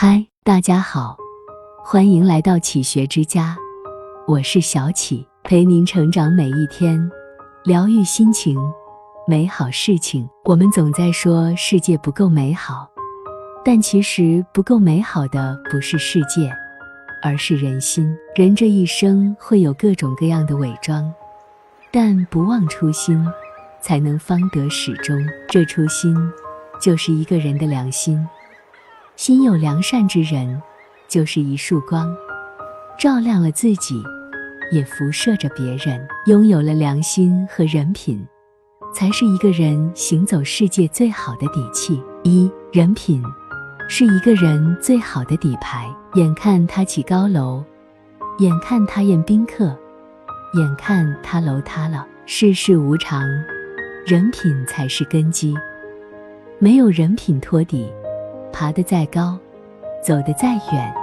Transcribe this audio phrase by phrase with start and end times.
[0.00, 1.16] 嗨，大家好，
[1.82, 3.56] 欢迎来到启学之家，
[4.28, 7.10] 我是小启，陪您成长每一天，
[7.64, 8.56] 疗愈心情，
[9.26, 10.24] 美好事情。
[10.44, 12.88] 我们总在说世界不够美好，
[13.64, 16.48] 但其实不够美好的不是世界，
[17.20, 18.16] 而是人心。
[18.36, 21.12] 人这一生会有各种各样的伪装，
[21.90, 23.20] 但不忘初心，
[23.80, 25.18] 才能方得始终。
[25.48, 26.16] 这初心，
[26.80, 28.24] 就是一个人的良心。
[29.18, 30.62] 心有良善之人，
[31.08, 32.08] 就是一束光，
[32.96, 34.00] 照亮了自己，
[34.70, 36.06] 也辐射着别人。
[36.26, 38.24] 拥有了良心和人品，
[38.94, 42.00] 才是一个人行走世界最好的底气。
[42.22, 43.20] 一人品
[43.88, 45.92] 是一个人最好的底牌。
[46.14, 47.64] 眼看他起高楼，
[48.38, 49.76] 眼看他宴宾客，
[50.54, 52.06] 眼看他楼塌了。
[52.24, 53.28] 世事无常，
[54.06, 55.56] 人品才是根基。
[56.60, 57.90] 没有人品托底。
[58.52, 59.38] 爬得再高，
[60.02, 60.94] 走得再远，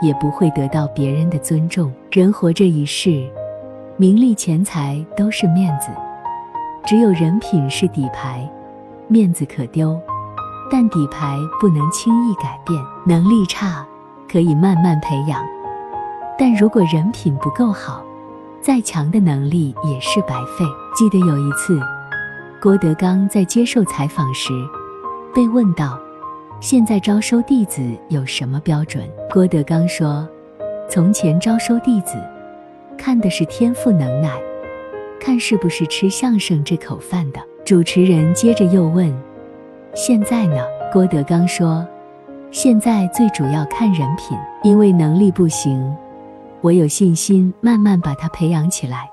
[0.00, 1.92] 也不会得到别人的尊重。
[2.10, 3.28] 人活这一世，
[3.96, 5.88] 名利钱财都是面子，
[6.86, 8.48] 只有人品是底牌。
[9.08, 9.98] 面子可丢，
[10.70, 12.78] 但底牌不能轻易改变。
[13.06, 13.86] 能力差
[14.30, 15.42] 可以慢慢培养，
[16.38, 18.02] 但如果人品不够好，
[18.60, 20.64] 再强的能力也是白费。
[20.94, 21.80] 记得有一次，
[22.60, 24.52] 郭德纲在接受采访时，
[25.34, 25.98] 被问到。
[26.60, 29.08] 现在招收弟子有什么标准？
[29.30, 30.28] 郭德纲说
[30.90, 32.16] ：“从前招收弟子，
[32.98, 34.36] 看的是天赋能耐，
[35.20, 39.16] 看是不是吃相声这口饭的。”主持人接着又问
[39.94, 40.56] ：“现在呢？”
[40.92, 41.86] 郭德纲说
[42.50, 45.96] ：“现在最主要看人品，因为能力不行，
[46.60, 49.08] 我有信心慢慢把他培养起来。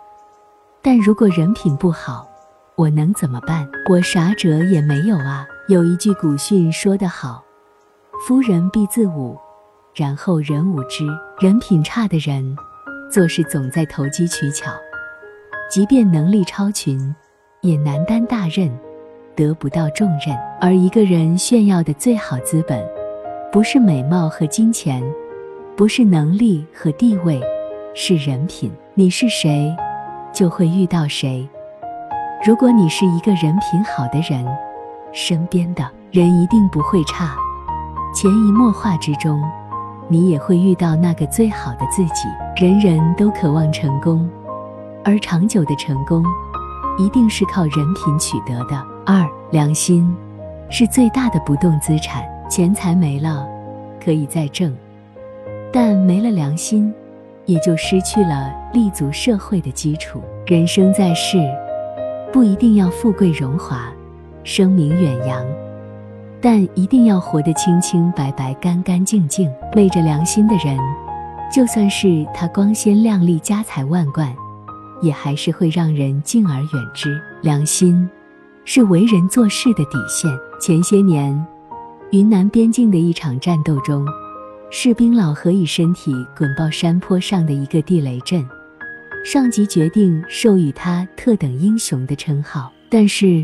[0.82, 2.28] 但如果人品不好，
[2.76, 3.68] 我能怎么办？
[3.88, 7.44] 我啥辙也没有啊。”有一句古训说得好
[8.28, 9.36] ：“夫人必自侮，
[9.96, 11.04] 然后人侮之。”
[11.44, 12.56] 人品差的人，
[13.12, 14.72] 做事总在投机取巧，
[15.68, 17.16] 即便能力超群，
[17.62, 18.72] 也难担大任，
[19.36, 20.38] 得不到重任。
[20.62, 22.88] 而一个人炫耀的最好资本，
[23.52, 25.04] 不是美貌和金钱，
[25.76, 27.42] 不是能力和地位，
[27.96, 28.72] 是人品。
[28.94, 29.76] 你是谁，
[30.32, 31.50] 就会遇到谁。
[32.46, 34.46] 如果你是一个人品好的人，
[35.16, 37.38] 身边的人一定不会差，
[38.14, 39.42] 潜移默化之中，
[40.10, 42.28] 你也会遇到那个最好的自己。
[42.58, 44.30] 人人都渴望成功，
[45.06, 46.22] 而长久的成功，
[46.98, 48.86] 一定是靠人品取得的。
[49.06, 50.14] 二，良心
[50.70, 52.22] 是最大的不动资产。
[52.50, 53.48] 钱财没了，
[54.04, 54.76] 可以再挣，
[55.72, 56.94] 但没了良心，
[57.46, 60.22] 也就失去了立足社会的基础。
[60.46, 61.38] 人生在世，
[62.34, 63.90] 不一定要富贵荣华。
[64.46, 65.44] 声名远扬，
[66.40, 69.52] 但一定要活得清清白白、干干净净。
[69.76, 70.78] 昧着良心的人，
[71.52, 74.32] 就算是他光鲜亮丽、家财万贯，
[75.02, 77.20] 也还是会让人敬而远之。
[77.42, 78.08] 良心
[78.66, 80.30] 是为人做事的底线。
[80.62, 81.44] 前些年，
[82.12, 84.06] 云南边境的一场战斗中，
[84.70, 88.48] 士兵老何以身体滚爆山坡上的一个地雷阵，
[89.26, 93.44] 上级决定授予他特等英雄的称号，但是。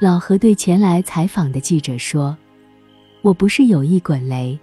[0.00, 2.36] 老何对前来采访的记者说
[3.22, 4.58] ：“我不是有意滚雷，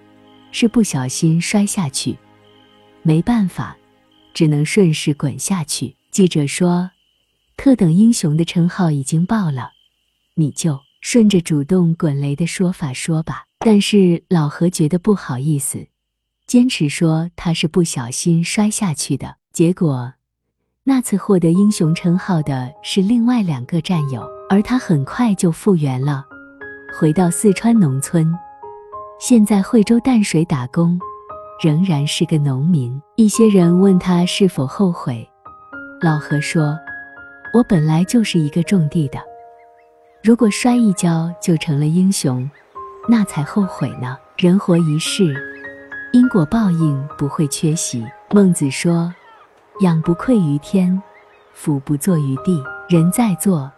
[0.51, 2.17] 是不小心摔下去，
[3.01, 3.75] 没办法，
[4.33, 6.91] 只能顺势滚下去。”记者说
[7.55, 9.71] ：“特等英雄的称号已经报了，
[10.35, 15.87] 你就顺着主动滚雷的说法说吧。”但是老何觉得不好意思，
[16.45, 19.37] 坚持说他是不小心摔下去的。
[19.53, 20.13] 结果，
[20.83, 24.40] 那次获得英雄称号的是另外两个战友。
[24.51, 26.25] 而他很快就复原了，
[26.93, 28.29] 回到四川农村，
[29.17, 30.99] 现在惠州淡水打工，
[31.63, 33.01] 仍然是个农民。
[33.15, 35.25] 一些人问他是否后悔，
[36.01, 36.77] 老何说
[37.55, 39.19] ：“我本来就是一个种地的，
[40.21, 42.51] 如果摔一跤就成了英雄，
[43.07, 44.17] 那才后悔呢。
[44.37, 45.33] 人活一世，
[46.11, 48.05] 因果报应不会缺席。
[48.31, 49.13] 孟子说
[49.79, 51.01] ：‘养不愧于天，
[51.53, 53.71] 俯不作于地。’人在做。”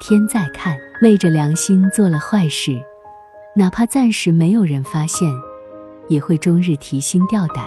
[0.00, 2.80] 天在看，昧着良心做了坏事，
[3.54, 5.28] 哪怕暂时没有人发现，
[6.06, 7.64] 也会终日提心吊胆。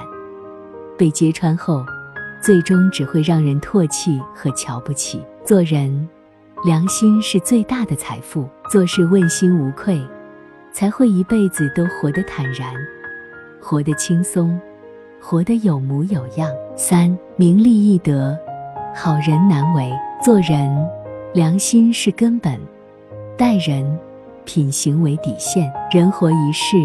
[0.98, 1.84] 被揭穿后，
[2.42, 5.22] 最终只会让人唾弃和瞧不起。
[5.44, 6.08] 做人，
[6.64, 8.48] 良心是最大的财富。
[8.70, 10.02] 做事问心无愧，
[10.72, 12.74] 才会一辈子都活得坦然，
[13.60, 14.58] 活得轻松，
[15.20, 16.50] 活得有模有样。
[16.78, 18.40] 三，名利易得，
[18.96, 19.92] 好人难为。
[20.24, 21.01] 做人。
[21.34, 22.60] 良心是根本，
[23.38, 23.98] 待人
[24.44, 25.72] 品行为底线。
[25.90, 26.76] 人活一世，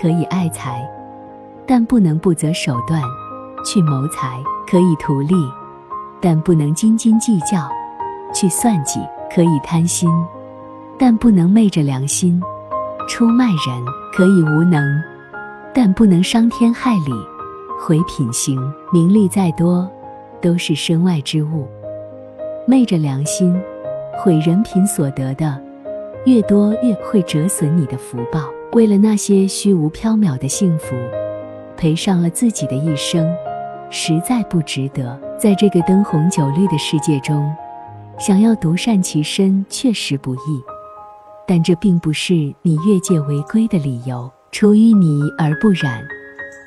[0.00, 0.88] 可以爱财，
[1.66, 3.02] 但不能不择手段
[3.66, 4.40] 去谋财；
[4.70, 5.34] 可以图利，
[6.20, 7.68] 但不能斤斤计较
[8.32, 10.08] 去算计；可以贪心，
[10.96, 12.40] 但不能昧着良心
[13.08, 13.84] 出卖人；
[14.14, 14.80] 可以无能，
[15.74, 17.12] 但不能伤天害理
[17.80, 18.56] 毁品行。
[18.92, 19.90] 名利再多，
[20.40, 21.66] 都是身外之物；
[22.68, 23.60] 昧着良心
[24.22, 25.58] 毁人品所得的，
[26.26, 28.50] 越多越会折损你的福报。
[28.72, 30.94] 为了那些虚无缥缈的幸福，
[31.74, 33.26] 赔上了自己的一生，
[33.88, 35.18] 实在不值得。
[35.38, 37.50] 在这个灯红酒绿的世界中，
[38.18, 40.62] 想要独善其身确实不易，
[41.46, 44.30] 但这并不是你越界违规的理由。
[44.52, 46.04] 出淤泥而不染，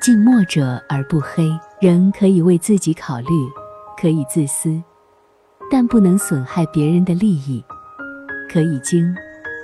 [0.02, 1.48] 近墨者而不黑。
[1.80, 3.28] 人可以为自己考虑，
[3.96, 4.82] 可以自私，
[5.70, 7.62] 但不能损害别人的利益；
[8.52, 9.14] 可以精。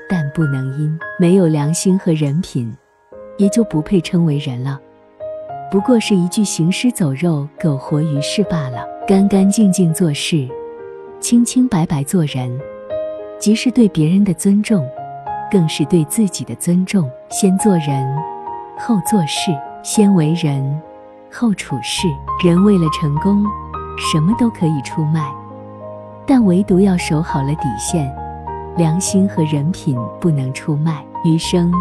[0.08, 2.74] 但不能因没有良心和人品，
[3.36, 4.76] 也就不配称为人了。
[5.70, 8.84] 不过是一具行尸走肉、苟活于世罢了。
[9.06, 10.48] 干干净净做事，
[11.20, 12.60] 清清白白做人，
[13.38, 14.84] 即是对别人的尊重，
[15.48, 17.08] 更是对自己的尊重。
[17.28, 18.16] 先做人，
[18.76, 19.52] 后做事；
[19.84, 20.80] 先为人，
[21.30, 22.08] 后处事。
[22.44, 23.44] 人为了成功，
[24.12, 25.32] 什么都可以出卖，
[26.30, 28.08] 但唯独要守好了底线。
[28.76, 31.04] 良心和人品不能出卖。
[31.24, 31.72] 余生，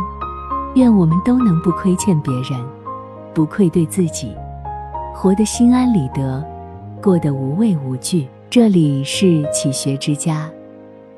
[0.74, 2.60] 愿我们都能不亏欠别人，
[3.32, 4.36] 不愧对自己，
[5.14, 6.44] 活得心安理得，
[7.00, 8.28] 过得无畏无惧。
[8.50, 10.50] 这里是启学之家，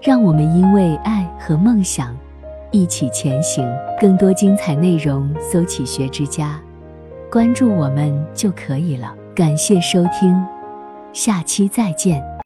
[0.01, 2.13] 让我们因为爱和梦想
[2.69, 3.66] 一起前行。
[3.98, 6.60] 更多精彩内容，搜“启学之家”，
[7.31, 9.16] 关注我们就可以了。
[9.33, 10.45] 感谢收听，
[11.13, 12.22] 下期再见。